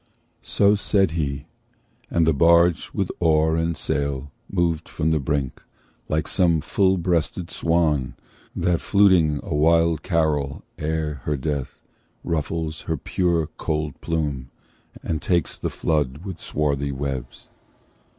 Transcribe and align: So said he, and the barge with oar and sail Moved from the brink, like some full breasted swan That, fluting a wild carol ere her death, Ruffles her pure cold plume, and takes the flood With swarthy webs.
So 0.41 0.73
said 0.73 1.11
he, 1.11 1.45
and 2.09 2.25
the 2.25 2.33
barge 2.33 2.91
with 2.91 3.11
oar 3.19 3.55
and 3.55 3.77
sail 3.77 4.31
Moved 4.51 4.89
from 4.89 5.11
the 5.11 5.19
brink, 5.19 5.61
like 6.09 6.27
some 6.27 6.59
full 6.59 6.97
breasted 6.97 7.51
swan 7.51 8.15
That, 8.55 8.81
fluting 8.81 9.39
a 9.43 9.53
wild 9.53 10.01
carol 10.01 10.63
ere 10.79 11.21
her 11.25 11.37
death, 11.37 11.79
Ruffles 12.23 12.81
her 12.89 12.97
pure 12.97 13.45
cold 13.57 14.01
plume, 14.01 14.49
and 15.03 15.21
takes 15.21 15.55
the 15.55 15.69
flood 15.69 16.25
With 16.25 16.39
swarthy 16.41 16.91
webs. 16.91 17.49